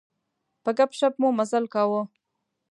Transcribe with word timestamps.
په 0.63 0.69
ګپ 0.77 0.91
شپ 0.99 1.13
مو 1.21 1.29
مزال 1.39 1.65
کاوه. 1.73 2.01